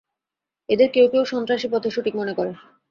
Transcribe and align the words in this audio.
এদের 0.69 0.89
কেউ 0.91 1.05
কেউ 1.09 1.23
সন্ত্রাসী 1.25 1.67
পথই 1.69 1.91
সঠিক 1.95 2.13
মনে 2.15 2.33
করে। 2.33 2.51